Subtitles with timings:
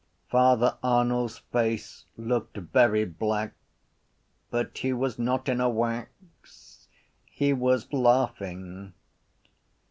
[0.31, 3.53] Father Arnall’s face looked very black
[4.49, 6.87] but he was not in a wax:
[7.27, 8.93] he was laughing.